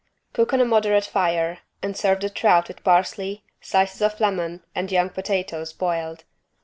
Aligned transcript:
Cook 0.33 0.51
on 0.51 0.59
a 0.59 0.65
moderate 0.65 1.05
fire 1.05 1.59
and 1.83 1.95
serve 1.95 2.21
the 2.21 2.31
trout 2.31 2.67
with 2.67 2.83
parsley, 2.83 3.43
slices 3.61 4.01
of 4.01 4.19
lemon 4.19 4.63
and 4.73 4.91
young 4.91 5.11
potatoes 5.11 5.73
boiled. 5.73 6.23